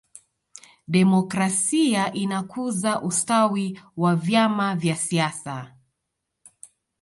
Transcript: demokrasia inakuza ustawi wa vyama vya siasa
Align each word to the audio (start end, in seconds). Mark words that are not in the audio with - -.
demokrasia 0.87 2.11
inakuza 2.13 3.01
ustawi 3.01 3.79
wa 3.97 4.15
vyama 4.15 4.75
vya 4.75 4.95
siasa 4.95 5.75